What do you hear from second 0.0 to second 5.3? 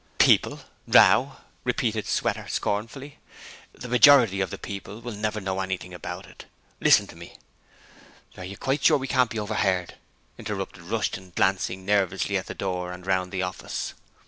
'PEOPLE! ROW!' replied Sweater, scornfully. 'The majority of the people will